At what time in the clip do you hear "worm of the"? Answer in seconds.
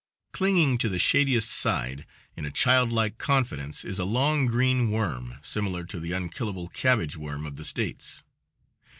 7.17-7.65